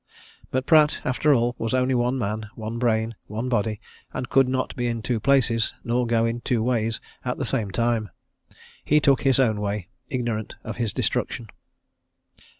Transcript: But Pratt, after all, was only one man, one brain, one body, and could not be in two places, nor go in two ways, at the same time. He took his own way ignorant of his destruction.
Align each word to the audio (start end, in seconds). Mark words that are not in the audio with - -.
But 0.49 0.65
Pratt, 0.65 0.99
after 1.05 1.31
all, 1.31 1.53
was 1.59 1.75
only 1.75 1.93
one 1.93 2.17
man, 2.17 2.49
one 2.55 2.79
brain, 2.79 3.13
one 3.27 3.49
body, 3.49 3.79
and 4.15 4.29
could 4.31 4.49
not 4.49 4.75
be 4.75 4.87
in 4.87 5.03
two 5.03 5.19
places, 5.19 5.75
nor 5.83 6.07
go 6.07 6.25
in 6.25 6.41
two 6.41 6.63
ways, 6.63 6.99
at 7.23 7.37
the 7.37 7.45
same 7.45 7.69
time. 7.69 8.09
He 8.83 8.99
took 8.99 9.21
his 9.21 9.39
own 9.39 9.61
way 9.61 9.89
ignorant 10.09 10.55
of 10.63 10.77
his 10.77 10.91
destruction. 10.91 11.51